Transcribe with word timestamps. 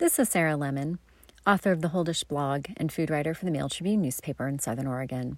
This 0.00 0.18
is 0.18 0.30
Sarah 0.30 0.56
Lemon, 0.56 0.98
author 1.46 1.72
of 1.72 1.82
the 1.82 1.88
Whole 1.88 2.04
Dish 2.04 2.24
blog 2.24 2.68
and 2.78 2.90
food 2.90 3.10
writer 3.10 3.34
for 3.34 3.44
the 3.44 3.50
Mail 3.50 3.68
Tribune 3.68 4.00
newspaper 4.00 4.48
in 4.48 4.58
Southern 4.58 4.86
Oregon. 4.86 5.36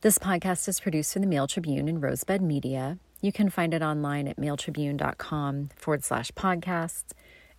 This 0.00 0.18
podcast 0.18 0.66
is 0.66 0.80
produced 0.80 1.12
for 1.12 1.20
the 1.20 1.28
Mail 1.28 1.46
Tribune 1.46 1.88
and 1.88 2.02
Rosebud 2.02 2.42
Media. 2.42 2.98
You 3.20 3.30
can 3.30 3.50
find 3.50 3.72
it 3.72 3.82
online 3.82 4.26
at 4.26 4.36
mailtribune.com 4.36 5.68
forward 5.76 6.02
slash 6.02 6.32
podcasts 6.32 7.12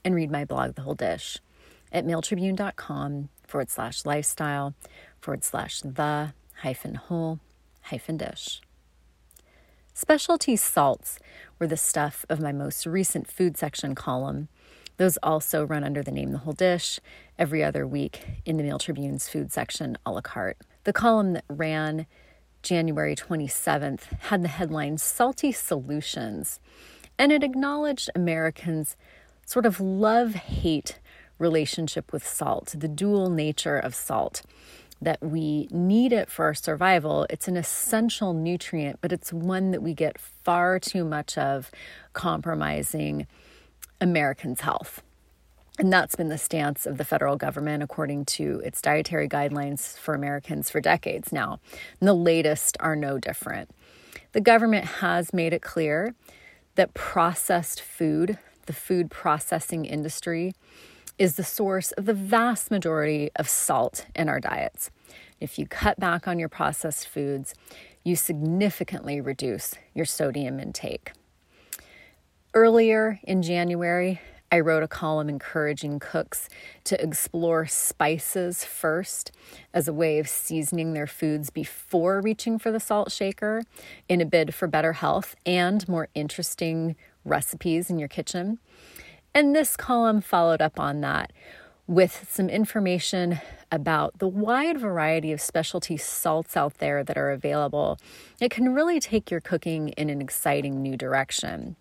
and 0.04 0.14
read 0.14 0.30
my 0.30 0.44
blog, 0.44 0.76
The 0.76 0.82
Whole 0.82 0.94
Dish, 0.94 1.40
at 1.90 2.06
mailtribune.com 2.06 3.30
forward 3.48 3.70
slash 3.70 4.04
lifestyle 4.04 4.74
forward 5.22 5.46
slash 5.46 5.80
the 5.80 6.34
hyphen 6.64 6.96
whole 6.96 7.40
hyphen 7.84 8.18
dish. 8.18 8.60
Specialty 9.94 10.58
salts 10.58 11.18
were 11.60 11.68
the 11.68 11.78
stuff 11.78 12.26
of 12.28 12.42
my 12.42 12.52
most 12.52 12.86
recent 12.86 13.32
food 13.32 13.56
section 13.56 13.96
column 13.96 14.50
those 14.98 15.18
also 15.24 15.64
run 15.64 15.84
under 15.84 16.02
the 16.02 16.12
name 16.12 16.32
The 16.32 16.40
Whole 16.40 16.54
Dish 16.54 17.00
every 17.38 17.64
other 17.64 17.86
week 17.86 18.22
in 18.46 18.58
the 18.58 18.64
Mail 18.64 18.80
Tribune's 18.80 19.28
food 19.28 19.52
section 19.52 19.98
a 20.06 20.12
la 20.12 20.22
carte. 20.22 20.58
The 20.86 20.94
column 20.94 21.34
that 21.34 21.46
ran 21.50 22.06
January 22.62 23.16
27th 23.16 24.04
had 24.22 24.42
the 24.42 24.48
headline 24.48 24.98
Salty 24.98 25.52
Solutions, 25.52 26.60
and 27.18 27.32
it 27.32 27.44
acknowledged 27.44 28.10
Americans' 28.16 28.96
sort 29.46 29.66
of 29.66 29.80
love 29.80 30.34
hate 30.34 31.00
relationship 31.38 32.12
with 32.12 32.26
salt, 32.26 32.74
the 32.78 32.88
dual 32.88 33.30
nature 33.30 33.78
of 33.78 33.94
salt. 33.94 34.42
That 35.02 35.22
we 35.22 35.68
need 35.72 36.14
it 36.14 36.30
for 36.30 36.46
our 36.46 36.54
survival. 36.54 37.28
It's 37.30 37.50
an 37.50 37.58
essential 37.58 38.34
nutrient, 38.34 39.00
but 39.02 39.12
it's 39.12 39.34
one 39.34 39.72
that 39.72 39.84
we 39.84 39.94
get 39.94 40.18
far 40.18 40.80
too 40.80 41.04
much 41.04 41.38
of, 41.38 41.70
compromising 42.14 43.28
Americans' 44.02 44.62
health. 44.62 45.02
And 45.78 45.92
that's 45.92 46.16
been 46.16 46.30
the 46.30 46.38
stance 46.38 46.86
of 46.86 46.98
the 46.98 47.04
federal 47.04 47.36
government 47.36 47.84
according 47.84 48.26
to 48.26 48.62
its 48.64 48.82
dietary 48.82 49.28
guidelines 49.28 49.98
for 49.98 50.14
Americans 50.14 50.70
for 50.70 50.80
decades 50.80 51.34
now. 51.34 51.60
And 52.00 52.08
the 52.08 52.14
latest 52.14 52.78
are 52.80 52.96
no 52.96 53.18
different. 53.18 53.72
The 54.32 54.42
government 54.42 54.86
has 54.86 55.34
made 55.34 55.52
it 55.52 55.62
clear 55.62 56.16
that 56.76 56.94
processed 56.94 57.82
food, 57.82 58.38
the 58.68 58.74
food 58.74 59.12
processing 59.12 59.84
industry, 59.86 60.54
is 61.18 61.36
the 61.36 61.44
source 61.44 61.92
of 61.94 62.06
the 62.06 62.14
vast 62.14 62.72
majority 62.72 63.32
of 63.36 63.50
salt 63.50 64.06
in 64.16 64.30
our 64.30 64.40
diets. 64.40 64.92
If 65.40 65.58
you 65.60 65.68
cut 65.68 66.00
back 66.00 66.28
on 66.28 66.40
your 66.40 66.50
processed 66.50 67.08
foods, 67.08 67.54
you 68.04 68.16
significantly 68.16 69.20
reduce 69.20 69.76
your 69.94 70.06
sodium 70.06 70.60
intake. 70.60 71.12
Earlier 72.58 73.20
in 73.24 73.42
January, 73.42 74.22
I 74.50 74.62
wrote 74.62 74.82
a 74.82 74.88
column 74.88 75.28
encouraging 75.28 76.00
cooks 76.00 76.48
to 76.86 77.04
explore 77.04 77.66
spices 77.66 78.64
first 78.64 79.34
as 79.74 79.90
a 79.90 79.94
way 79.94 80.20
of 80.20 80.30
seasoning 80.30 80.94
their 80.94 81.06
foods 81.06 81.50
before 81.50 82.22
reaching 82.22 82.58
for 82.58 82.72
the 82.72 82.80
salt 82.80 83.12
shaker 83.12 83.64
in 84.08 84.22
a 84.22 84.26
bid 84.26 84.56
for 84.56 84.70
better 84.70 84.94
health 84.94 85.36
and 85.46 85.86
more 85.90 86.08
interesting 86.16 86.96
recipes 87.26 87.90
in 87.90 88.00
your 88.00 88.08
kitchen. 88.08 88.60
And 89.34 89.54
this 89.54 89.76
column 89.76 90.22
followed 90.22 90.62
up 90.62 90.80
on 90.80 91.02
that 91.02 91.34
with 91.88 92.26
some 92.32 92.50
information 92.50 93.42
about 93.70 94.20
the 94.20 94.30
wide 94.30 94.80
variety 94.80 95.34
of 95.34 95.42
specialty 95.42 95.98
salts 95.98 96.56
out 96.56 96.76
there 96.78 97.04
that 97.04 97.18
are 97.18 97.32
available. 97.32 98.00
It 98.40 98.50
can 98.50 98.74
really 98.74 99.02
take 99.02 99.30
your 99.30 99.42
cooking 99.42 99.90
in 99.90 100.10
an 100.10 100.22
exciting 100.22 100.82
new 100.82 100.96
direction. 100.96 101.76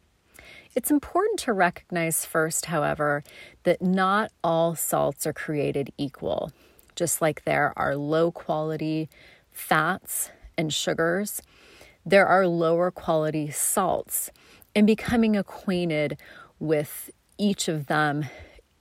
It's 0.76 0.90
important 0.90 1.38
to 1.40 1.52
recognize 1.52 2.24
first, 2.24 2.66
however, 2.66 3.22
that 3.62 3.80
not 3.80 4.32
all 4.42 4.74
salts 4.74 5.24
are 5.24 5.32
created 5.32 5.92
equal. 5.96 6.50
Just 6.96 7.22
like 7.22 7.44
there 7.44 7.72
are 7.76 7.94
low 7.94 8.32
quality 8.32 9.08
fats 9.52 10.32
and 10.58 10.72
sugars, 10.72 11.40
there 12.04 12.26
are 12.26 12.48
lower 12.48 12.90
quality 12.90 13.52
salts. 13.52 14.32
And 14.74 14.84
becoming 14.84 15.36
acquainted 15.36 16.18
with 16.58 17.08
each 17.38 17.68
of 17.68 17.86
them 17.86 18.24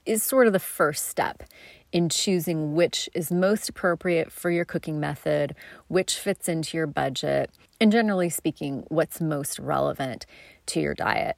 is 0.04 0.24
sort 0.24 0.48
of 0.48 0.52
the 0.52 0.58
first 0.58 1.06
step 1.06 1.44
in 1.92 2.08
choosing 2.08 2.74
which 2.74 3.08
is 3.14 3.30
most 3.30 3.68
appropriate 3.68 4.32
for 4.32 4.50
your 4.50 4.64
cooking 4.64 4.98
method, 4.98 5.54
which 5.86 6.18
fits 6.18 6.48
into 6.48 6.76
your 6.76 6.88
budget, 6.88 7.50
and 7.80 7.92
generally 7.92 8.30
speaking, 8.30 8.84
what's 8.88 9.20
most 9.20 9.60
relevant 9.60 10.26
to 10.66 10.80
your 10.80 10.94
diet 10.94 11.36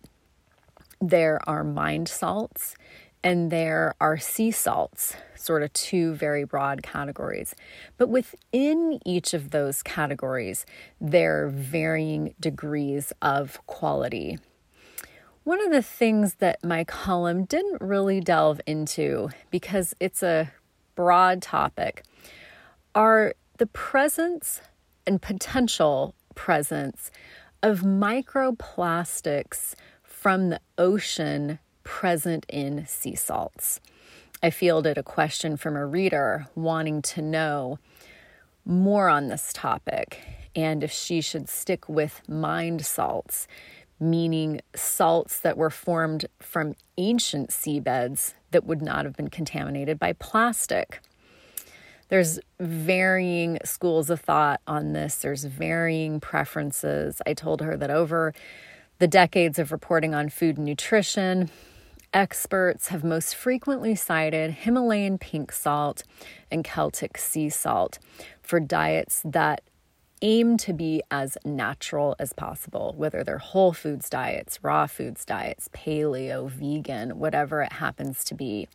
there 1.00 1.40
are 1.48 1.64
mined 1.64 2.08
salts 2.08 2.74
and 3.22 3.50
there 3.50 3.94
are 4.00 4.18
sea 4.18 4.50
salts, 4.50 5.16
sort 5.34 5.62
of 5.64 5.72
two 5.72 6.14
very 6.14 6.44
broad 6.44 6.82
categories. 6.82 7.54
But 7.96 8.08
within 8.08 9.00
each 9.04 9.34
of 9.34 9.50
those 9.50 9.82
categories, 9.82 10.64
there 11.00 11.44
are 11.44 11.48
varying 11.48 12.34
degrees 12.38 13.12
of 13.20 13.58
quality. 13.66 14.38
One 15.42 15.64
of 15.64 15.72
the 15.72 15.82
things 15.82 16.34
that 16.34 16.62
my 16.62 16.84
column 16.84 17.44
didn't 17.44 17.80
really 17.80 18.20
delve 18.20 18.60
into 18.66 19.30
because 19.50 19.94
it's 19.98 20.22
a 20.22 20.52
broad 20.94 21.42
topic 21.42 22.04
are 22.94 23.34
the 23.58 23.66
presence 23.66 24.60
and 25.06 25.20
potential 25.20 26.14
presence 26.34 27.10
of 27.62 27.80
microplastics 27.80 29.74
from 30.20 30.48
the 30.48 30.60
ocean 30.78 31.58
present 31.84 32.46
in 32.48 32.86
sea 32.86 33.14
salts. 33.14 33.80
I 34.42 34.48
fielded 34.48 34.96
a 34.96 35.02
question 35.02 35.58
from 35.58 35.76
a 35.76 35.84
reader 35.84 36.46
wanting 36.54 37.02
to 37.02 37.22
know 37.22 37.78
more 38.64 39.10
on 39.10 39.28
this 39.28 39.52
topic 39.52 40.20
and 40.56 40.82
if 40.82 40.90
she 40.90 41.20
should 41.20 41.50
stick 41.50 41.86
with 41.86 42.22
mined 42.26 42.84
salts, 42.84 43.46
meaning 44.00 44.62
salts 44.74 45.38
that 45.40 45.58
were 45.58 45.70
formed 45.70 46.24
from 46.40 46.74
ancient 46.96 47.50
seabeds 47.50 48.32
that 48.52 48.64
would 48.64 48.80
not 48.80 49.04
have 49.04 49.16
been 49.16 49.28
contaminated 49.28 49.98
by 49.98 50.14
plastic. 50.14 51.02
There's 52.08 52.40
varying 52.58 53.58
schools 53.64 54.08
of 54.08 54.22
thought 54.22 54.62
on 54.66 54.94
this, 54.94 55.16
there's 55.16 55.44
varying 55.44 56.20
preferences. 56.20 57.20
I 57.26 57.34
told 57.34 57.60
her 57.60 57.76
that 57.76 57.90
over 57.90 58.32
the 58.98 59.08
decades 59.08 59.58
of 59.58 59.72
reporting 59.72 60.14
on 60.14 60.28
food 60.28 60.56
and 60.56 60.66
nutrition, 60.66 61.50
experts 62.14 62.88
have 62.88 63.04
most 63.04 63.34
frequently 63.34 63.94
cited 63.94 64.50
Himalayan 64.50 65.18
pink 65.18 65.52
salt 65.52 66.02
and 66.50 66.64
Celtic 66.64 67.18
sea 67.18 67.50
salt 67.50 67.98
for 68.42 68.58
diets 68.58 69.22
that 69.24 69.60
aim 70.22 70.56
to 70.56 70.72
be 70.72 71.02
as 71.10 71.36
natural 71.44 72.16
as 72.18 72.32
possible, 72.32 72.94
whether 72.96 73.22
they're 73.22 73.38
whole 73.38 73.74
foods 73.74 74.08
diets, 74.08 74.58
raw 74.62 74.86
foods 74.86 75.26
diets, 75.26 75.68
paleo, 75.74 76.48
vegan, 76.48 77.18
whatever 77.18 77.60
it 77.60 77.72
happens 77.72 78.24
to 78.24 78.34
be. 78.34 78.66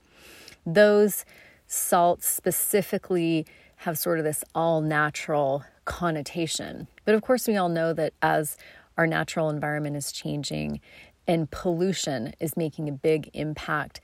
Those 0.66 1.26
salts 1.66 2.28
specifically 2.28 3.48
have 3.78 3.98
sort 3.98 4.20
of 4.20 4.26
this 4.26 4.44
all 4.54 4.82
natural 4.82 5.64
connotation. 5.86 6.88
But 7.06 7.16
of 7.16 7.24
course, 7.24 7.48
we 7.48 7.58
all 7.58 7.70
know 7.70 7.94
that 7.94 8.14
as 8.22 8.58
our 8.98 9.08
natural 9.08 9.50
environment 9.50 9.96
is 9.96 10.12
changing 10.12 10.82
and 11.28 11.50
pollution 11.52 12.34
is 12.40 12.58
making 12.58 12.90
a 12.90 12.92
big 12.92 13.30
impact, 13.34 14.02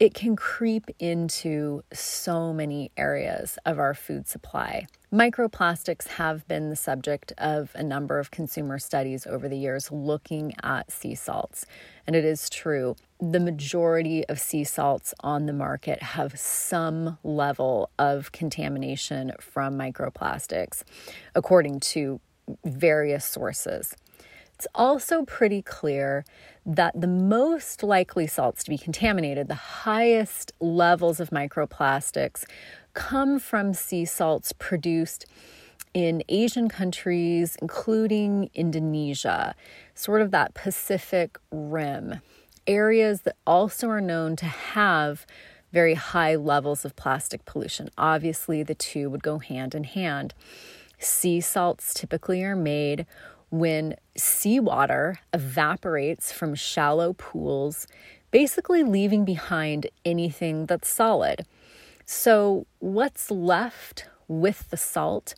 it 0.00 0.12
can 0.12 0.34
creep 0.34 0.90
into 0.98 1.82
so 1.92 2.52
many 2.52 2.90
areas 2.96 3.58
of 3.64 3.78
our 3.78 3.94
food 3.94 4.26
supply. 4.26 4.86
Microplastics 5.12 6.08
have 6.08 6.46
been 6.48 6.70
the 6.70 6.76
subject 6.76 7.32
of 7.38 7.70
a 7.76 7.82
number 7.84 8.18
of 8.18 8.32
consumer 8.32 8.80
studies 8.80 9.24
over 9.24 9.48
the 9.48 9.56
years 9.56 9.92
looking 9.92 10.52
at 10.64 10.90
sea 10.90 11.14
salts. 11.14 11.64
And 12.08 12.16
it 12.16 12.24
is 12.24 12.50
true, 12.50 12.96
the 13.20 13.38
majority 13.38 14.26
of 14.26 14.40
sea 14.40 14.64
salts 14.64 15.14
on 15.20 15.46
the 15.46 15.52
market 15.52 16.02
have 16.02 16.36
some 16.36 17.18
level 17.22 17.90
of 17.96 18.32
contamination 18.32 19.32
from 19.38 19.78
microplastics, 19.78 20.82
according 21.36 21.78
to 21.80 22.20
various 22.64 23.24
sources. 23.24 23.94
It's 24.64 24.72
also 24.74 25.26
pretty 25.26 25.60
clear 25.60 26.24
that 26.64 26.98
the 26.98 27.06
most 27.06 27.82
likely 27.82 28.26
salts 28.26 28.64
to 28.64 28.70
be 28.70 28.78
contaminated, 28.78 29.46
the 29.46 29.54
highest 29.54 30.52
levels 30.58 31.20
of 31.20 31.28
microplastics, 31.28 32.46
come 32.94 33.38
from 33.38 33.74
sea 33.74 34.06
salts 34.06 34.54
produced 34.54 35.26
in 35.92 36.22
Asian 36.30 36.70
countries, 36.70 37.58
including 37.60 38.48
Indonesia, 38.54 39.54
sort 39.94 40.22
of 40.22 40.30
that 40.30 40.54
Pacific 40.54 41.36
rim, 41.50 42.22
areas 42.66 43.20
that 43.20 43.36
also 43.46 43.90
are 43.90 44.00
known 44.00 44.34
to 44.36 44.46
have 44.46 45.26
very 45.74 45.92
high 45.92 46.36
levels 46.36 46.86
of 46.86 46.96
plastic 46.96 47.44
pollution. 47.44 47.90
Obviously, 47.98 48.62
the 48.62 48.74
two 48.74 49.10
would 49.10 49.22
go 49.22 49.40
hand 49.40 49.74
in 49.74 49.84
hand. 49.84 50.32
Sea 50.98 51.42
salts 51.42 51.92
typically 51.92 52.42
are 52.42 52.56
made 52.56 53.04
when 53.50 53.96
seawater 54.16 55.20
evaporates 55.32 56.32
from 56.32 56.54
shallow 56.54 57.12
pools 57.14 57.86
basically 58.30 58.82
leaving 58.82 59.24
behind 59.24 59.86
anything 60.04 60.66
that's 60.66 60.88
solid. 60.88 61.46
So, 62.04 62.66
what's 62.80 63.30
left 63.30 64.06
with 64.26 64.70
the 64.70 64.76
salt 64.76 65.34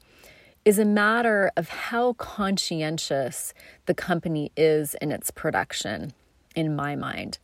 is 0.64 0.78
a 0.78 0.84
matter 0.84 1.52
of 1.56 1.68
how 1.68 2.14
conscientious 2.14 3.52
the 3.84 3.94
company 3.94 4.50
is 4.56 4.94
in 4.94 5.12
its 5.12 5.30
production, 5.30 6.12
in 6.54 6.74
my 6.74 6.96
mind. 6.96 7.38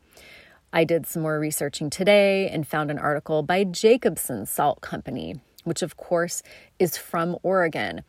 I 0.73 0.85
did 0.85 1.07
some 1.07 1.23
more 1.23 1.39
researching 1.39 1.91
today 1.91 2.49
and 2.49 2.67
found 2.67 2.91
an 2.91 2.99
article 2.99 3.43
by 3.43 3.63
Jacobsen 3.65 4.47
Salt 4.47 4.81
Company, 4.81 5.37
which 5.65 5.83
of 5.83 5.99
course 5.99 6.43
is 6.79 6.97
from 6.97 7.37
Oregon, 7.43 8.03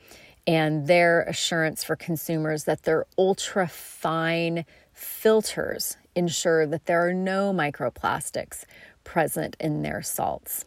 and 0.46 0.88
their 0.88 1.22
assurance 1.22 1.84
for 1.84 1.96
consumers 1.96 2.66
that 2.66 2.84
their 2.84 3.06
ultra 3.18 3.68
fine 3.68 4.66
filters 4.94 5.98
ensure 6.16 6.66
that 6.68 6.86
there 6.86 7.08
are 7.08 7.14
no 7.14 7.54
microplastics 7.54 8.66
present 9.04 9.56
in 9.60 9.82
their 9.82 10.02
salts. 10.02 10.66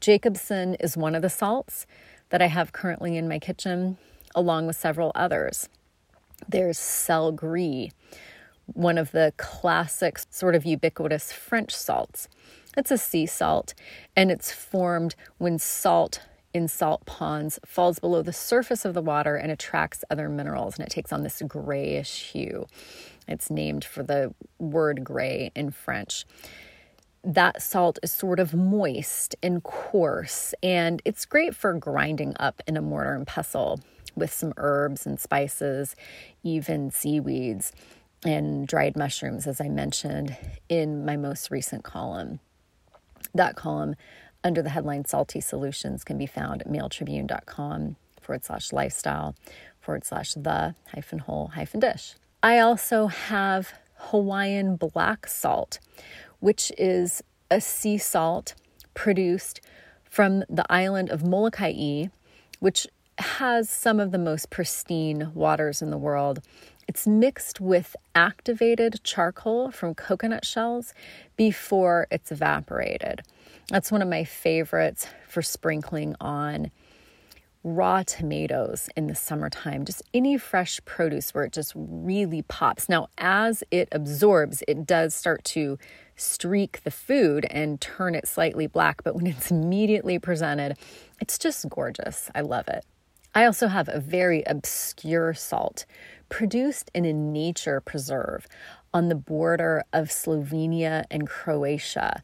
Jacobsen 0.00 0.74
is 0.76 0.96
one 0.96 1.14
of 1.14 1.22
the 1.22 1.30
salts 1.30 1.86
that 2.30 2.42
I 2.42 2.46
have 2.46 2.72
currently 2.72 3.16
in 3.16 3.28
my 3.28 3.38
kitchen, 3.38 3.98
along 4.34 4.66
with 4.66 4.76
several 4.76 5.12
others. 5.14 5.68
There's 6.48 6.78
Sel 6.78 7.32
Gris, 7.32 7.90
one 8.66 8.98
of 8.98 9.12
the 9.12 9.32
classic, 9.36 10.20
sort 10.30 10.54
of 10.54 10.64
ubiquitous 10.64 11.32
French 11.32 11.74
salts. 11.74 12.28
It's 12.76 12.90
a 12.90 12.98
sea 12.98 13.26
salt, 13.26 13.74
and 14.14 14.30
it's 14.30 14.52
formed 14.52 15.14
when 15.38 15.58
salt 15.58 16.20
in 16.54 16.68
salt 16.68 17.04
ponds 17.06 17.58
falls 17.64 17.98
below 17.98 18.22
the 18.22 18.32
surface 18.32 18.84
of 18.84 18.94
the 18.94 19.02
water 19.02 19.36
and 19.36 19.52
attracts 19.52 20.04
other 20.10 20.28
minerals, 20.28 20.78
and 20.78 20.86
it 20.86 20.90
takes 20.90 21.12
on 21.12 21.22
this 21.22 21.42
grayish 21.46 22.30
hue. 22.32 22.66
It's 23.26 23.50
named 23.50 23.84
for 23.84 24.02
the 24.02 24.34
word 24.58 25.04
gray 25.04 25.52
in 25.54 25.70
French 25.70 26.24
that 27.24 27.60
salt 27.60 27.98
is 28.02 28.10
sort 28.10 28.40
of 28.40 28.54
moist 28.54 29.36
and 29.42 29.62
coarse, 29.62 30.54
and 30.62 31.02
it's 31.04 31.24
great 31.26 31.54
for 31.54 31.74
grinding 31.74 32.34
up 32.38 32.62
in 32.66 32.76
a 32.76 32.82
mortar 32.82 33.14
and 33.14 33.26
pestle 33.26 33.80
with 34.14 34.32
some 34.32 34.54
herbs 34.56 35.06
and 35.06 35.18
spices, 35.20 35.94
even 36.42 36.90
seaweeds 36.90 37.72
and 38.24 38.66
dried 38.66 38.96
mushrooms, 38.96 39.46
as 39.46 39.60
I 39.60 39.68
mentioned 39.68 40.36
in 40.68 41.04
my 41.04 41.16
most 41.16 41.50
recent 41.50 41.84
column. 41.84 42.40
That 43.34 43.56
column 43.56 43.94
under 44.44 44.62
the 44.62 44.70
headline 44.70 45.04
Salty 45.04 45.40
Solutions 45.40 46.04
can 46.04 46.18
be 46.18 46.26
found 46.26 46.62
at 46.62 46.68
mailtribune.com 46.68 47.96
forward 48.20 48.44
slash 48.44 48.72
lifestyle 48.72 49.34
forward 49.80 50.04
slash 50.04 50.34
the 50.34 50.74
hyphen 50.94 51.18
whole 51.18 51.48
hyphen 51.48 51.80
dish. 51.80 52.14
I 52.42 52.58
also 52.58 53.06
have 53.06 53.72
Hawaiian 53.94 54.76
black 54.76 55.26
salt, 55.26 55.78
which 56.40 56.70
is 56.78 57.22
a 57.50 57.60
sea 57.60 57.98
salt 57.98 58.54
produced 58.94 59.60
from 60.04 60.44
the 60.48 60.64
island 60.70 61.10
of 61.10 61.24
Molokai, 61.24 62.06
which 62.60 62.86
has 63.18 63.68
some 63.68 63.98
of 63.98 64.12
the 64.12 64.18
most 64.18 64.50
pristine 64.50 65.32
waters 65.34 65.82
in 65.82 65.90
the 65.90 65.98
world. 65.98 66.40
It's 66.86 67.06
mixed 67.06 67.60
with 67.60 67.96
activated 68.14 69.00
charcoal 69.02 69.70
from 69.70 69.94
coconut 69.94 70.44
shells 70.44 70.94
before 71.36 72.06
it's 72.10 72.32
evaporated. 72.32 73.22
That's 73.68 73.92
one 73.92 74.00
of 74.00 74.08
my 74.08 74.24
favorites 74.24 75.06
for 75.28 75.42
sprinkling 75.42 76.16
on 76.22 76.70
raw 77.62 78.02
tomatoes 78.02 78.88
in 78.96 79.08
the 79.08 79.14
summertime, 79.14 79.84
just 79.84 80.02
any 80.14 80.38
fresh 80.38 80.80
produce 80.86 81.34
where 81.34 81.44
it 81.44 81.52
just 81.52 81.74
really 81.76 82.40
pops. 82.42 82.88
Now, 82.88 83.08
as 83.18 83.62
it 83.70 83.88
absorbs, 83.92 84.62
it 84.66 84.86
does 84.86 85.14
start 85.14 85.44
to 85.44 85.78
streak 86.16 86.82
the 86.84 86.90
food 86.90 87.46
and 87.50 87.78
turn 87.78 88.14
it 88.14 88.26
slightly 88.26 88.66
black, 88.66 89.04
but 89.04 89.14
when 89.14 89.26
it's 89.26 89.50
immediately 89.50 90.18
presented, 90.18 90.78
it's 91.20 91.38
just 91.38 91.68
gorgeous. 91.68 92.30
I 92.34 92.40
love 92.40 92.68
it. 92.68 92.86
I 93.34 93.44
also 93.44 93.68
have 93.68 93.90
a 93.90 94.00
very 94.00 94.42
obscure 94.46 95.34
salt 95.34 95.84
produced 96.30 96.90
in 96.94 97.04
a 97.04 97.12
nature 97.12 97.80
preserve 97.82 98.46
on 98.94 99.08
the 99.08 99.14
border 99.14 99.84
of 99.92 100.08
Slovenia 100.08 101.04
and 101.10 101.28
Croatia. 101.28 102.22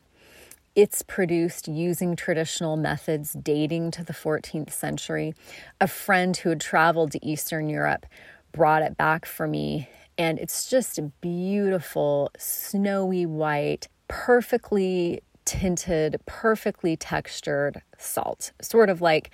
It's 0.75 1.03
produced 1.03 1.69
using 1.69 2.17
traditional 2.17 2.77
methods 2.77 3.33
dating 3.35 3.93
to 3.93 4.03
the 4.03 4.13
14th 4.13 4.73
century. 4.73 5.33
A 5.81 5.87
friend 5.87 6.37
who 6.37 6.49
had 6.49 6.61
traveled 6.61 7.13
to 7.13 7.25
Eastern 7.25 7.69
Europe 7.69 8.07
brought 8.51 8.83
it 8.83 8.97
back 8.97 9.25
for 9.25 9.47
me, 9.47 9.89
and 10.19 10.37
it's 10.37 10.69
just 10.69 10.99
a 10.99 11.03
beautiful, 11.21 12.33
snowy 12.39 13.25
white, 13.25 13.87
perfectly 14.09 15.23
tinted, 15.45 16.21
perfectly 16.27 16.97
textured 16.97 17.81
salt, 17.97 18.51
sort 18.61 18.91
of 18.91 19.01
like 19.01 19.31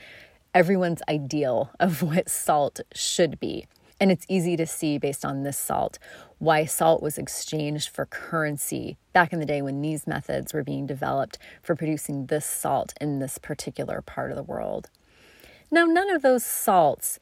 everyone's 0.54 1.00
ideal 1.08 1.70
of 1.80 2.02
what 2.02 2.28
salt 2.28 2.80
should 2.94 3.40
be. 3.40 3.64
And 4.00 4.10
it's 4.10 4.24
easy 4.28 4.56
to 4.56 4.66
see 4.66 4.96
based 4.96 5.24
on 5.26 5.42
this 5.42 5.58
salt 5.58 5.98
why 6.38 6.64
salt 6.64 7.02
was 7.02 7.18
exchanged 7.18 7.90
for 7.90 8.06
currency 8.06 8.96
back 9.12 9.30
in 9.32 9.40
the 9.40 9.46
day 9.46 9.60
when 9.60 9.82
these 9.82 10.06
methods 10.06 10.54
were 10.54 10.64
being 10.64 10.86
developed 10.86 11.36
for 11.62 11.76
producing 11.76 12.26
this 12.26 12.46
salt 12.46 12.94
in 12.98 13.18
this 13.18 13.36
particular 13.36 14.00
part 14.00 14.30
of 14.30 14.36
the 14.38 14.42
world. 14.42 14.88
Now, 15.70 15.84
none 15.84 16.10
of 16.10 16.22
those 16.22 16.44
salts 16.44 17.20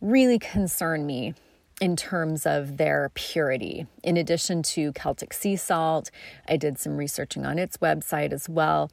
really 0.00 0.38
concern 0.38 1.04
me 1.04 1.34
in 1.80 1.96
terms 1.96 2.46
of 2.46 2.76
their 2.76 3.10
purity. 3.14 3.86
In 4.04 4.16
addition 4.16 4.62
to 4.62 4.92
Celtic 4.92 5.32
sea 5.32 5.56
salt, 5.56 6.10
I 6.48 6.56
did 6.56 6.78
some 6.78 6.96
researching 6.96 7.44
on 7.44 7.58
its 7.58 7.78
website 7.78 8.32
as 8.32 8.48
well. 8.48 8.90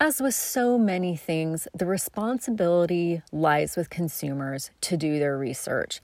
As 0.00 0.20
with 0.20 0.34
so 0.34 0.78
many 0.78 1.14
things, 1.14 1.68
the 1.72 1.86
responsibility 1.86 3.22
lies 3.30 3.76
with 3.76 3.88
consumers 3.88 4.72
to 4.80 4.96
do 4.96 5.20
their 5.20 5.38
research. 5.38 6.00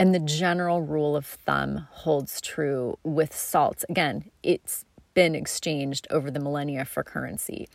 And 0.00 0.14
the 0.14 0.18
general 0.18 0.80
rule 0.80 1.14
of 1.14 1.26
thumb 1.26 1.86
holds 1.90 2.40
true 2.40 2.98
with 3.04 3.36
salts. 3.36 3.84
Again, 3.90 4.30
it's 4.42 4.86
been 5.12 5.34
exchanged 5.34 6.06
over 6.10 6.30
the 6.30 6.40
millennia 6.40 6.86
for 6.86 7.04
currency. 7.04 7.68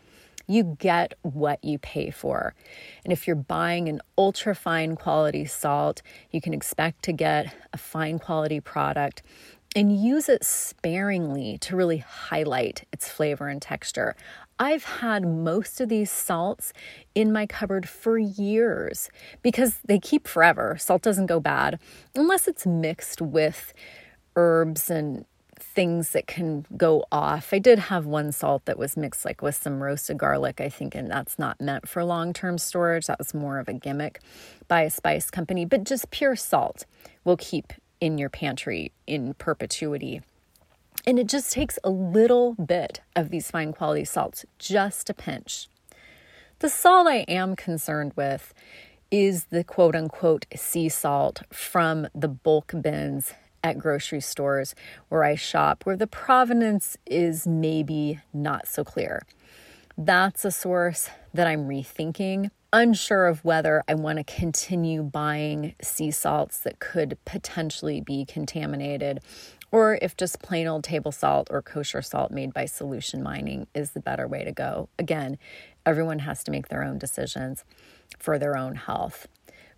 You 0.48 0.76
get 0.80 1.14
what 1.22 1.64
you 1.64 1.78
pay 1.78 2.10
for. 2.10 2.56
And 3.04 3.14
if 3.14 3.28
you're 3.28 3.36
buying 3.36 3.88
an 3.90 4.02
ultra 4.18 4.56
fine 4.56 4.96
quality 4.96 5.46
salt, 5.46 6.02
you 6.32 6.42
can 6.42 6.52
expect 6.52 7.04
to 7.04 7.14
get 7.14 7.56
a 7.74 7.78
fine 7.78 8.18
quality 8.18 8.60
product 8.60 9.22
and 9.76 9.96
use 9.96 10.28
it 10.28 10.44
sparingly 10.44 11.60
to 11.60 11.76
really 11.76 11.98
highlight 11.98 12.88
its 12.92 13.08
flavor 13.08 13.50
and 13.50 13.62
texture. 13.62 14.16
I've 14.58 14.86
had 14.86 15.26
most 15.26 15.82
of 15.82 15.90
these 15.90 16.10
salts 16.10 16.72
in 17.14 17.34
my 17.34 17.46
cupboard 17.46 17.90
for 17.90 18.18
years 18.18 19.10
because 19.42 19.80
they 19.86 20.00
keep 20.00 20.28
forever. 20.28 20.78
Salt 20.80 21.02
doesn't 21.02 21.26
go 21.26 21.42
bad 21.42 21.80
unless 22.16 22.48
it's 22.48 22.66
mixed 22.66 23.22
with 23.22 23.74
herbs 24.38 24.90
and 24.90 25.26
things 25.60 26.12
that 26.12 26.28
can 26.28 26.66
go 26.78 27.04
off. 27.12 27.54
I 27.54 27.60
did 27.60 27.80
have 27.80 28.06
one 28.06 28.32
salt 28.32 28.66
that 28.66 28.80
was 28.80 28.96
mixed 28.96 29.26
like 29.26 29.42
with 29.42 29.56
some 29.56 29.84
roasted 29.84 30.18
garlic, 30.18 30.62
I 30.62 30.70
think, 30.70 30.96
and 30.96 31.10
that's 31.10 31.38
not 31.38 31.60
meant 31.60 31.88
for 31.88 32.04
long-term 32.04 32.58
storage. 32.58 33.08
That 33.08 33.20
was 33.20 33.34
more 33.34 33.60
of 33.60 33.68
a 33.68 33.74
gimmick 33.74 34.22
by 34.68 34.82
a 34.82 34.90
spice 34.90 35.30
company, 35.30 35.66
but 35.66 35.84
just 35.84 36.12
pure 36.12 36.36
salt 36.36 36.86
will 37.26 37.38
keep 37.38 37.74
in 38.00 38.18
your 38.18 38.30
pantry 38.30 38.92
in 39.06 39.34
perpetuity. 39.34 40.22
And 41.08 41.20
it 41.20 41.28
just 41.28 41.52
takes 41.52 41.78
a 41.84 41.90
little 41.90 42.54
bit 42.56 43.02
of 43.16 43.30
these 43.30 43.52
fine 43.52 43.74
quality 43.74 44.06
salts, 44.06 44.46
just 44.58 45.10
a 45.10 45.14
pinch. 45.14 45.68
The 46.60 46.70
salt 46.70 47.08
I 47.08 47.26
am 47.28 47.56
concerned 47.56 48.14
with 48.16 48.54
is 49.12 49.46
the 49.46 49.64
quote 49.64 49.96
unquote 49.96 50.46
sea 50.56 50.90
salt 50.90 51.44
from 51.52 52.08
the 52.16 52.28
bulk 52.28 52.74
bins 52.82 53.34
at 53.64 53.78
grocery 53.78 54.22
stores 54.22 54.76
where 55.10 55.24
I 55.24 55.36
shop, 55.36 55.86
where 55.86 55.98
the 55.98 56.08
provenance 56.08 56.98
is 57.06 57.46
maybe 57.46 58.20
not 58.34 58.68
so 58.68 58.84
clear. 58.84 59.24
That's 59.98 60.44
a 60.44 60.52
source 60.52 61.10
that 61.34 61.48
I'm 61.48 61.68
rethinking. 61.68 62.50
Unsure 62.74 63.28
of 63.28 63.44
whether 63.46 63.84
I 63.88 63.96
want 63.96 64.18
to 64.18 64.24
continue 64.24 65.02
buying 65.02 65.76
sea 65.82 66.12
salts 66.12 66.60
that 66.60 66.80
could 66.80 67.18
potentially 67.26 68.02
be 68.02 68.26
contaminated 68.26 69.20
or 69.72 69.98
if 70.02 70.16
just 70.16 70.42
plain 70.42 70.68
old 70.68 70.84
table 70.84 71.12
salt 71.12 71.48
or 71.52 71.62
kosher 71.62 72.02
salt 72.02 72.32
made 72.32 72.54
by 72.54 72.66
solution 72.66 73.22
mining 73.22 73.68
is 73.74 73.92
the 73.92 74.00
better 74.00 74.28
way 74.28 74.44
to 74.44 74.52
go. 74.52 74.90
Again, 74.98 75.38
everyone 75.86 76.20
has 76.20 76.44
to 76.46 76.52
make 76.52 76.70
their 76.70 76.84
own 76.84 76.98
decisions 76.98 77.64
for 78.20 78.40
their 78.40 78.58
own 78.58 78.76
health. 78.76 79.28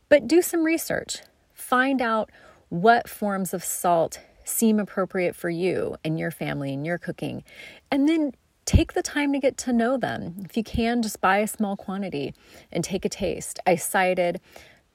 But 0.09 0.27
do 0.27 0.41
some 0.41 0.63
research. 0.63 1.21
Find 1.53 2.01
out 2.01 2.31
what 2.69 3.09
forms 3.09 3.53
of 3.53 3.63
salt 3.63 4.19
seem 4.43 4.79
appropriate 4.79 5.35
for 5.35 5.49
you 5.49 5.97
and 6.03 6.17
your 6.17 6.31
family 6.31 6.73
and 6.73 6.85
your 6.85 6.97
cooking. 6.97 7.43
And 7.91 8.07
then 8.07 8.33
take 8.65 8.93
the 8.93 9.01
time 9.01 9.33
to 9.33 9.39
get 9.39 9.57
to 9.57 9.73
know 9.73 9.97
them. 9.97 10.35
If 10.45 10.55
you 10.55 10.63
can, 10.63 11.01
just 11.01 11.21
buy 11.21 11.39
a 11.39 11.47
small 11.47 11.75
quantity 11.75 12.33
and 12.71 12.83
take 12.83 13.05
a 13.05 13.09
taste. 13.09 13.59
I 13.65 13.75
cited 13.75 14.39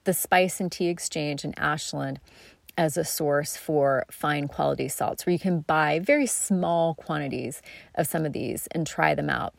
the 0.03 0.13
Spice 0.13 0.59
and 0.59 0.71
Tea 0.71 0.87
Exchange 0.87 1.43
in 1.45 1.53
Ashland 1.57 2.19
as 2.77 2.97
a 2.97 3.05
source 3.05 3.55
for 3.55 4.05
fine 4.09 4.47
quality 4.47 4.87
salts, 4.87 5.25
where 5.25 5.33
you 5.33 5.39
can 5.39 5.61
buy 5.61 5.99
very 5.99 6.25
small 6.25 6.95
quantities 6.95 7.61
of 7.95 8.07
some 8.07 8.25
of 8.25 8.33
these 8.33 8.67
and 8.67 8.87
try 8.87 9.13
them 9.13 9.29
out. 9.29 9.53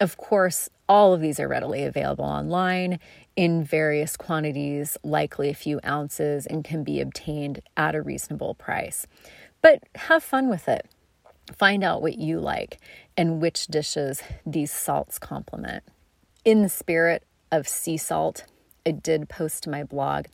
Of 0.00 0.16
course, 0.16 0.70
all 0.88 1.12
of 1.12 1.20
these 1.20 1.38
are 1.38 1.48
readily 1.48 1.84
available 1.84 2.24
online 2.24 2.98
in 3.36 3.64
various 3.64 4.16
quantities, 4.16 4.96
likely 5.02 5.50
a 5.50 5.54
few 5.54 5.80
ounces, 5.84 6.46
and 6.46 6.64
can 6.64 6.84
be 6.84 7.00
obtained 7.00 7.60
at 7.76 7.94
a 7.94 8.02
reasonable 8.02 8.54
price. 8.54 9.06
But 9.62 9.82
have 9.94 10.22
fun 10.22 10.48
with 10.48 10.68
it. 10.68 10.86
Find 11.56 11.84
out 11.84 12.00
what 12.00 12.18
you 12.18 12.40
like 12.40 12.78
and 13.16 13.40
which 13.40 13.66
dishes 13.66 14.22
these 14.46 14.72
salts 14.72 15.18
complement. 15.18 15.84
In 16.44 16.62
the 16.62 16.68
spirit 16.68 17.24
of 17.52 17.68
sea 17.68 17.96
salt, 17.96 18.44
I 18.86 18.92
did 18.92 19.28
post 19.28 19.64
to 19.64 19.70
my 19.70 19.84
blog 19.84 20.26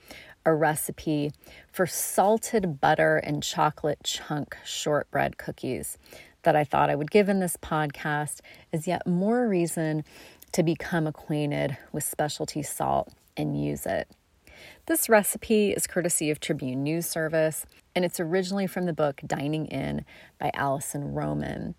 a 0.47 0.55
recipe 0.55 1.33
for 1.71 1.87
salted 1.87 2.81
butter 2.81 3.19
and 3.19 3.43
chocolate 3.43 3.99
chunk 4.05 4.57
shortbread 4.65 5.37
cookies 5.37 5.99
that 6.45 6.55
I 6.57 6.63
thought 6.63 6.89
I 6.89 6.95
would 6.95 7.11
give 7.11 7.29
in 7.29 7.41
this 7.41 7.57
podcast 7.57 8.41
is 8.73 8.87
yet 8.87 9.07
more 9.07 9.49
reason 9.49 10.05
to 10.53 10.63
become 10.63 11.09
acquainted 11.09 11.77
with 11.93 12.05
specialty 12.05 12.63
salt 12.63 13.13
and 13.37 13.61
use 13.61 13.85
it. 13.85 14.09
This 14.87 15.09
recipe 15.09 15.73
is 15.73 15.89
courtesy 15.89 16.31
of 16.31 16.39
Tribune 16.39 16.85
News 16.85 17.07
Service, 17.07 17.67
and 17.97 18.05
it's 18.05 18.21
originally 18.21 18.69
from 18.69 18.87
the 18.87 18.93
book 18.93 19.21
Dining 19.27 19.67
In 19.67 20.05
by 20.39 20.53
Alison 20.55 21.13
Roman. 21.13 21.75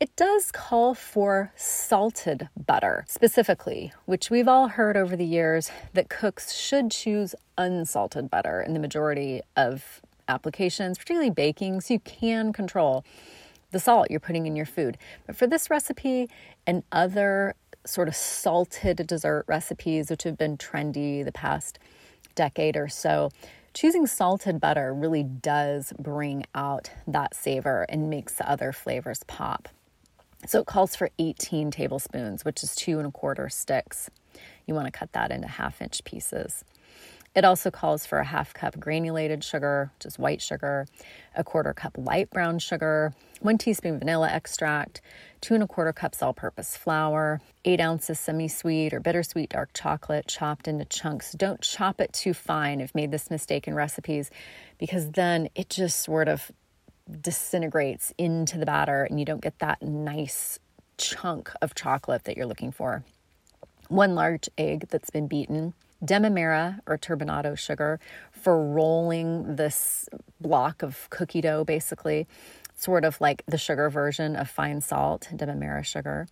It 0.00 0.16
does 0.16 0.50
call 0.50 0.94
for 0.94 1.52
salted 1.54 2.48
butter 2.66 3.04
specifically, 3.08 3.92
which 4.06 4.28
we've 4.28 4.48
all 4.48 4.68
heard 4.68 4.96
over 4.96 5.14
the 5.14 5.24
years 5.24 5.70
that 5.92 6.08
cooks 6.08 6.52
should 6.52 6.90
choose 6.90 7.34
unsalted 7.56 8.28
butter 8.28 8.60
in 8.60 8.74
the 8.74 8.80
majority 8.80 9.40
of 9.56 10.02
applications, 10.28 10.98
particularly 10.98 11.30
baking, 11.30 11.80
so 11.80 11.94
you 11.94 12.00
can 12.00 12.52
control 12.52 13.04
the 13.70 13.78
salt 13.78 14.10
you're 14.10 14.18
putting 14.18 14.46
in 14.46 14.56
your 14.56 14.66
food. 14.66 14.98
But 15.26 15.36
for 15.36 15.46
this 15.46 15.70
recipe 15.70 16.28
and 16.66 16.82
other 16.90 17.54
sort 17.86 18.08
of 18.08 18.16
salted 18.16 19.06
dessert 19.06 19.44
recipes, 19.46 20.10
which 20.10 20.24
have 20.24 20.36
been 20.36 20.56
trendy 20.58 21.24
the 21.24 21.32
past 21.32 21.78
decade 22.34 22.76
or 22.76 22.88
so, 22.88 23.30
choosing 23.72 24.08
salted 24.08 24.60
butter 24.60 24.92
really 24.92 25.22
does 25.22 25.92
bring 25.98 26.44
out 26.54 26.90
that 27.06 27.34
savor 27.34 27.86
and 27.88 28.10
makes 28.10 28.34
the 28.34 28.50
other 28.50 28.72
flavors 28.72 29.22
pop. 29.28 29.68
So 30.46 30.60
it 30.60 30.66
calls 30.66 30.94
for 30.94 31.10
18 31.18 31.70
tablespoons, 31.70 32.44
which 32.44 32.62
is 32.62 32.74
two 32.74 32.98
and 32.98 33.08
a 33.08 33.10
quarter 33.10 33.48
sticks. 33.48 34.10
You 34.66 34.74
want 34.74 34.86
to 34.86 34.92
cut 34.98 35.12
that 35.12 35.30
into 35.30 35.48
half 35.48 35.80
inch 35.80 36.04
pieces. 36.04 36.64
It 37.34 37.44
also 37.44 37.70
calls 37.70 38.06
for 38.06 38.18
a 38.18 38.24
half 38.24 38.54
cup 38.54 38.78
granulated 38.78 39.42
sugar, 39.42 39.90
which 39.96 40.06
is 40.06 40.18
white 40.20 40.40
sugar, 40.40 40.86
a 41.34 41.42
quarter 41.42 41.72
cup 41.72 41.98
light 41.98 42.30
brown 42.30 42.60
sugar, 42.60 43.12
one 43.40 43.58
teaspoon 43.58 43.98
vanilla 43.98 44.28
extract, 44.28 45.00
two 45.40 45.54
and 45.54 45.62
a 45.62 45.66
quarter 45.66 45.92
cups 45.92 46.22
all 46.22 46.32
purpose 46.32 46.76
flour, 46.76 47.40
eight 47.64 47.80
ounces 47.80 48.20
semi 48.20 48.46
sweet 48.46 48.94
or 48.94 49.00
bittersweet 49.00 49.50
dark 49.50 49.70
chocolate 49.74 50.28
chopped 50.28 50.68
into 50.68 50.84
chunks. 50.84 51.32
Don't 51.32 51.60
chop 51.60 52.00
it 52.00 52.12
too 52.12 52.34
fine. 52.34 52.80
I've 52.80 52.94
made 52.94 53.10
this 53.10 53.30
mistake 53.30 53.66
in 53.66 53.74
recipes 53.74 54.30
because 54.78 55.10
then 55.10 55.48
it 55.56 55.68
just 55.68 56.04
sort 56.04 56.28
of 56.28 56.52
disintegrates 57.20 58.12
into 58.18 58.58
the 58.58 58.66
batter 58.66 59.04
and 59.04 59.18
you 59.18 59.26
don't 59.26 59.42
get 59.42 59.58
that 59.58 59.82
nice 59.82 60.58
chunk 60.96 61.50
of 61.60 61.74
chocolate 61.74 62.24
that 62.24 62.36
you're 62.36 62.46
looking 62.46 62.72
for. 62.72 63.04
One 63.88 64.14
large 64.14 64.48
egg 64.56 64.88
that's 64.90 65.10
been 65.10 65.26
beaten 65.26 65.74
demerara 66.04 66.80
or 66.86 66.98
turbinado 66.98 67.56
sugar 67.56 67.98
for 68.30 68.62
rolling 68.62 69.56
this 69.56 70.08
block 70.40 70.82
of 70.82 71.08
cookie 71.10 71.40
dough, 71.40 71.64
basically, 71.64 72.26
sort 72.74 73.04
of 73.04 73.20
like 73.20 73.42
the 73.46 73.58
sugar 73.58 73.88
version 73.88 74.36
of 74.36 74.50
fine 74.50 74.80
salt, 74.80 75.28
demerara 75.34 75.82
sugar, 75.82 76.26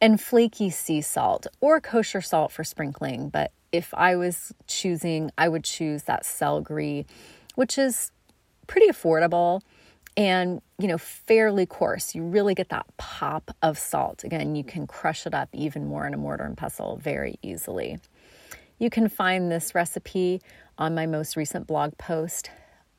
and 0.00 0.20
flaky 0.20 0.70
sea 0.70 1.00
salt 1.00 1.46
or 1.60 1.80
kosher 1.80 2.20
salt 2.20 2.52
for 2.52 2.64
sprinkling. 2.64 3.28
But 3.28 3.52
if 3.72 3.92
I 3.94 4.16
was 4.16 4.54
choosing, 4.66 5.30
I 5.36 5.48
would 5.48 5.64
choose 5.64 6.04
that 6.04 6.24
Sel 6.24 6.60
Gris, 6.60 7.04
which 7.54 7.78
is 7.78 8.12
pretty 8.66 8.88
affordable 8.88 9.62
and 10.16 10.60
you 10.78 10.88
know 10.88 10.98
fairly 10.98 11.66
coarse 11.66 12.14
you 12.14 12.22
really 12.22 12.54
get 12.54 12.68
that 12.70 12.86
pop 12.96 13.50
of 13.62 13.78
salt 13.78 14.24
again 14.24 14.54
you 14.54 14.64
can 14.64 14.86
crush 14.86 15.26
it 15.26 15.34
up 15.34 15.48
even 15.52 15.86
more 15.86 16.06
in 16.06 16.14
a 16.14 16.16
mortar 16.16 16.44
and 16.44 16.56
pestle 16.56 16.96
very 16.96 17.38
easily 17.42 17.98
you 18.78 18.90
can 18.90 19.08
find 19.08 19.50
this 19.50 19.74
recipe 19.74 20.40
on 20.78 20.94
my 20.94 21.06
most 21.06 21.36
recent 21.36 21.66
blog 21.66 21.96
post 21.96 22.50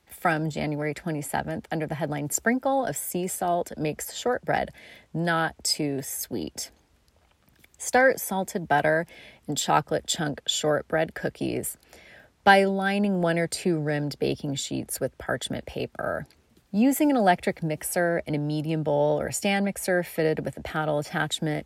from 0.08 0.50
January 0.50 0.94
27th 0.94 1.66
under 1.72 1.86
the 1.86 1.96
headline 1.96 2.30
Sprinkle 2.30 2.86
of 2.86 2.98
Sea 2.98 3.28
Salt 3.28 3.72
Makes 3.78 4.16
Shortbread 4.16 4.72
Not 5.14 5.54
Too 5.64 6.02
Sweet. 6.02 6.72
Start 7.78 8.20
salted 8.20 8.68
butter 8.68 9.06
and 9.48 9.56
chocolate 9.56 10.08
chunk 10.08 10.42
shortbread 10.48 11.14
cookies 11.14 11.78
by 12.44 12.64
lining 12.64 13.22
one 13.22 13.38
or 13.38 13.46
two 13.46 13.78
rimmed 13.78 14.18
baking 14.18 14.56
sheets 14.56 15.00
with 15.00 15.16
parchment 15.20 15.68
paper. 15.68 16.26
Using 16.72 17.10
an 17.10 17.16
electric 17.16 17.64
mixer 17.64 18.22
in 18.26 18.36
a 18.36 18.38
medium 18.38 18.84
bowl 18.84 19.22
or 19.22 19.28
a 19.28 19.34
stand 19.34 19.64
mixer 19.64 20.04
fitted 20.04 20.44
with 20.44 20.58
a 20.58 20.62
paddle 20.62 21.00
attachment, 21.00 21.66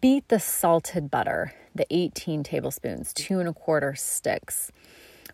beat 0.00 0.28
the 0.28 0.38
salted 0.38 1.10
butter 1.10 1.52
the 1.74 1.86
18 1.90 2.44
tablespoons, 2.44 3.12
two 3.12 3.40
and 3.40 3.48
a 3.48 3.52
quarter 3.52 3.96
sticks, 3.96 4.70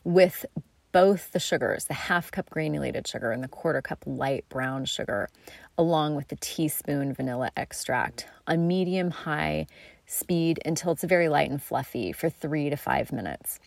with 0.05 0.47
both 0.91 1.33
the 1.33 1.39
sugars, 1.39 1.85
the 1.85 1.95
half 1.95 2.31
cup 2.31 2.49
granulated 2.49 3.07
sugar 3.07 3.31
and 3.31 3.45
the 3.45 3.49
quarter 3.49 3.83
cup 3.83 4.03
light 4.07 4.49
brown 4.49 4.87
sugar, 4.87 5.29
along 5.77 6.15
with 6.15 6.29
the 6.29 6.37
teaspoon 6.37 7.13
vanilla 7.13 7.51
extract 7.59 8.27
on 8.47 8.67
medium 8.67 9.11
high 9.11 9.67
speed 10.07 10.61
until 10.65 10.93
it's 10.93 11.05
very 11.05 11.29
light 11.29 11.51
and 11.51 11.63
fluffy 11.63 12.11
for 12.11 12.31
three 12.31 12.71
to 12.71 12.77
five 12.77 13.13
minutes. 13.13 13.61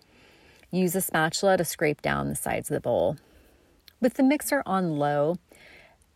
Use 0.72 0.96
a 0.96 1.02
spatula 1.02 1.58
to 1.58 1.66
scrape 1.66 2.02
down 2.02 2.28
the 2.28 2.36
sides 2.36 2.72
of 2.72 2.74
the 2.74 2.82
bowl. 2.82 3.18
With 4.02 4.16
the 4.16 4.24
mixer 4.24 4.64
on 4.66 4.98
low, 4.98 5.36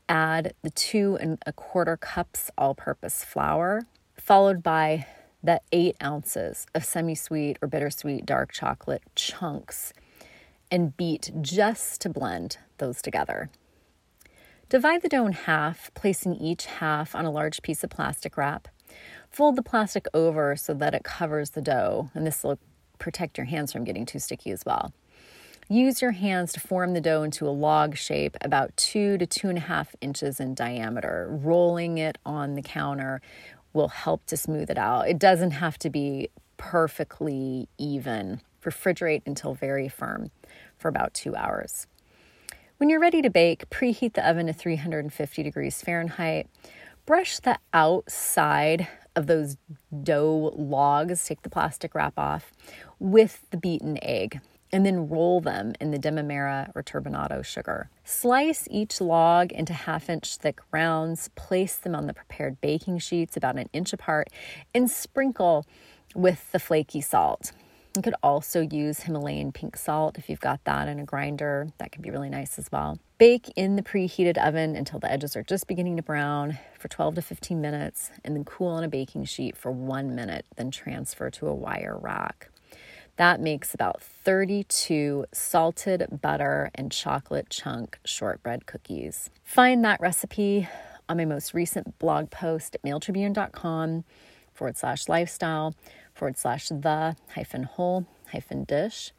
add 0.09 0.55
the 0.63 0.71
two 0.71 1.19
and 1.21 1.37
a 1.45 1.53
quarter 1.53 1.95
cups 1.95 2.49
all 2.57 2.73
purpose 2.73 3.23
flour, 3.23 3.83
followed 4.15 4.63
by 4.63 5.05
the 5.43 5.61
eight 5.71 5.95
ounces 6.03 6.65
of 6.73 6.83
semi 6.83 7.13
sweet 7.13 7.59
or 7.61 7.67
bittersweet 7.67 8.25
dark 8.25 8.51
chocolate 8.51 9.03
chunks 9.13 9.93
and 10.71 10.97
beat 10.97 11.29
just 11.41 12.01
to 12.01 12.09
blend 12.09 12.57
those 12.79 13.03
together. 13.03 13.51
Divide 14.67 15.03
the 15.03 15.09
dough 15.09 15.27
in 15.27 15.33
half, 15.33 15.91
placing 15.93 16.37
each 16.37 16.65
half 16.65 17.13
on 17.13 17.23
a 17.23 17.31
large 17.31 17.61
piece 17.61 17.83
of 17.83 17.91
plastic 17.91 18.35
wrap. 18.35 18.67
Fold 19.29 19.55
the 19.55 19.61
plastic 19.61 20.07
over 20.11 20.55
so 20.55 20.73
that 20.73 20.95
it 20.95 21.03
covers 21.03 21.51
the 21.51 21.61
dough, 21.61 22.09
and 22.15 22.25
this 22.25 22.43
will 22.43 22.57
protect 22.97 23.37
your 23.37 23.45
hands 23.45 23.71
from 23.71 23.83
getting 23.83 24.07
too 24.07 24.17
sticky 24.17 24.49
as 24.49 24.65
well. 24.65 24.91
Use 25.67 25.99
your 25.99 26.11
hands 26.11 26.53
to 26.53 26.59
form 26.59 26.93
the 26.93 27.01
dough 27.01 27.23
into 27.23 27.47
a 27.47 27.49
log 27.49 27.97
shape 27.97 28.37
about 28.41 28.77
two 28.77 29.17
to 29.17 29.25
two 29.25 29.49
and 29.49 29.57
a 29.57 29.61
half 29.61 29.95
inches 29.99 30.39
in 30.39 30.53
diameter. 30.53 31.27
Rolling 31.31 31.97
it 31.97 32.19
on 32.23 32.53
the 32.53 32.61
counter 32.61 33.19
will 33.73 33.87
help 33.87 34.23
to 34.27 34.37
smooth 34.37 34.69
it 34.69 34.77
out. 34.77 35.09
It 35.09 35.17
doesn't 35.17 35.51
have 35.51 35.79
to 35.79 35.89
be 35.89 36.29
perfectly 36.57 37.67
even. 37.79 38.41
Refrigerate 38.63 39.23
until 39.25 39.55
very 39.55 39.89
firm 39.89 40.29
for 40.77 40.87
about 40.87 41.15
two 41.15 41.35
hours. 41.35 41.87
When 42.77 42.89
you're 42.91 42.99
ready 42.99 43.23
to 43.23 43.31
bake, 43.31 43.67
preheat 43.71 44.13
the 44.13 44.27
oven 44.27 44.45
to 44.45 44.53
350 44.53 45.41
degrees 45.41 45.81
Fahrenheit. 45.81 46.47
Brush 47.07 47.39
the 47.39 47.57
outside 47.73 48.87
of 49.15 49.25
those 49.25 49.57
dough 50.03 50.53
logs, 50.55 51.25
take 51.25 51.41
the 51.41 51.49
plastic 51.49 51.95
wrap 51.95 52.13
off, 52.17 52.51
with 52.99 53.49
the 53.49 53.57
beaten 53.57 53.97
egg 54.03 54.41
and 54.75 54.85
then 54.85 55.07
roll 55.07 55.39
them 55.39 55.73
in 55.79 55.91
the 55.91 55.97
demerara 55.97 56.69
or 56.75 56.83
turbinado 56.83 57.41
sugar. 57.45 57.89
Slice 58.03 58.67
each 58.69 58.99
log 58.99 59.53
into 59.53 59.71
half 59.71 60.09
inch 60.09 60.35
thick 60.35 60.59
rounds, 60.69 61.29
place 61.35 61.77
them 61.77 61.95
on 61.95 62.07
the 62.07 62.13
prepared 62.13 62.59
baking 62.59 62.97
sheets 62.97 63.37
about 63.37 63.55
an 63.55 63.69
inch 63.71 63.93
apart, 63.93 64.27
and 64.73 64.91
sprinkle 64.91 65.65
with 66.13 66.51
the 66.51 66.59
flaky 66.59 66.99
salt. 66.99 67.53
You 67.95 68.01
could 68.01 68.15
also 68.21 68.59
use 68.59 68.99
Himalayan 68.99 69.53
pink 69.53 69.77
salt 69.77 70.17
if 70.17 70.29
you've 70.29 70.41
got 70.41 70.61
that 70.65 70.89
in 70.89 70.99
a 70.99 71.05
grinder. 71.05 71.69
That 71.77 71.93
can 71.93 72.01
be 72.01 72.11
really 72.11 72.29
nice 72.29 72.59
as 72.59 72.69
well. 72.69 72.99
Bake 73.17 73.53
in 73.55 73.77
the 73.77 73.81
preheated 73.81 74.37
oven 74.37 74.75
until 74.75 74.99
the 74.99 75.09
edges 75.09 75.37
are 75.37 75.43
just 75.43 75.67
beginning 75.67 75.95
to 75.95 76.03
brown 76.03 76.59
for 76.77 76.89
12 76.89 77.15
to 77.15 77.21
15 77.21 77.61
minutes, 77.61 78.11
and 78.25 78.35
then 78.35 78.43
cool 78.43 78.67
on 78.67 78.83
a 78.83 78.89
baking 78.89 79.23
sheet 79.23 79.55
for 79.55 79.71
one 79.71 80.15
minute, 80.15 80.45
then 80.57 80.69
transfer 80.69 81.29
to 81.29 81.47
a 81.47 81.55
wire 81.55 81.97
rack. 81.97 82.49
That 83.17 83.39
makes 83.39 83.73
about 83.73 84.01
32 84.01 85.25
salted 85.31 86.19
butter 86.21 86.69
and 86.75 86.91
chocolate 86.91 87.49
chunk 87.49 87.97
shortbread 88.03 88.65
cookies. 88.65 89.29
Find 89.43 89.85
that 89.85 90.01
recipe 90.01 90.67
on 91.07 91.17
my 91.17 91.25
most 91.25 91.53
recent 91.53 91.97
blog 91.97 92.29
post 92.29 92.75
at 92.75 92.81
mailtribune.com 92.83 94.03
forward 94.53 94.77
slash 94.77 95.07
lifestyle 95.07 95.75
forward 96.13 96.37
slash 96.37 96.67
the 96.69 97.15
hyphen 97.35 97.63
whole 97.63 98.05
hyphen 98.31 98.65
dish, 98.65 99.11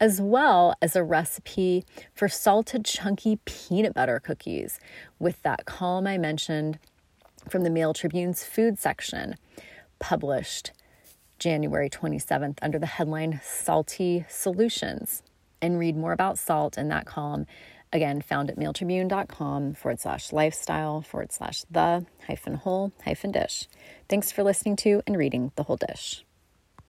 as 0.00 0.20
well 0.22 0.74
as 0.80 0.96
a 0.96 1.04
recipe 1.04 1.84
for 2.14 2.28
salted 2.28 2.84
chunky 2.84 3.38
peanut 3.44 3.92
butter 3.92 4.20
cookies 4.20 4.78
with 5.18 5.42
that 5.42 5.66
column 5.66 6.06
I 6.06 6.16
mentioned 6.16 6.78
from 7.48 7.62
the 7.62 7.70
Mail 7.70 7.92
Tribune's 7.92 8.42
food 8.42 8.78
section, 8.78 9.36
published 9.98 10.72
January 11.38 11.90
27th 11.90 12.58
under 12.62 12.78
the 12.78 12.86
headline 12.86 13.40
Salty 13.42 14.24
Solutions. 14.28 15.22
And 15.62 15.78
read 15.78 15.96
more 15.96 16.12
about 16.12 16.38
salt 16.38 16.76
in 16.76 16.88
that 16.88 17.06
column. 17.06 17.46
Again, 17.92 18.22
found 18.22 18.50
at 18.50 18.58
mailtribune.com 18.58 19.74
forward 19.74 20.00
slash 20.00 20.32
lifestyle 20.32 21.00
forward 21.00 21.32
slash 21.32 21.62
the 21.70 22.04
hyphen 22.26 22.54
whole 22.54 22.92
hyphen 23.04 23.30
dish. 23.30 23.68
Thanks 24.08 24.32
for 24.32 24.42
listening 24.42 24.76
to 24.76 25.00
and 25.06 25.16
reading 25.16 25.52
The 25.54 25.62
Whole 25.62 25.76
Dish. 25.76 26.24